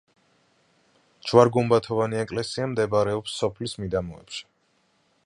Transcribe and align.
ჯვარ-გუმბათოვანი 1.27 2.21
ეკლესია 2.23 2.71
მდებარეობს 2.73 3.37
სოფლის 3.43 3.79
მიდამოებში. 3.85 4.43